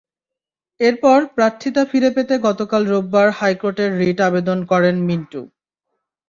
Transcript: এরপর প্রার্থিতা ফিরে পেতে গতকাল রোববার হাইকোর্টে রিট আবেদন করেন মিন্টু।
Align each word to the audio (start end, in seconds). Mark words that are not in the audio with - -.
এরপর 0.79 1.19
প্রার্থিতা 1.35 1.81
ফিরে 1.91 2.09
পেতে 2.15 2.35
গতকাল 2.47 2.81
রোববার 2.85 3.27
হাইকোর্টে 3.39 3.85
রিট 3.99 4.19
আবেদন 4.27 4.59
করেন 4.71 4.95
মিন্টু। 5.07 5.41